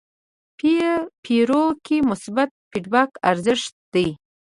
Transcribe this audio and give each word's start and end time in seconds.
فیور 1.25 1.69
کې 1.85 1.97
مثبت 2.09 2.49
فیډبک 2.69 3.11
ارزښتمن 3.29 3.91
دی. 3.93 4.07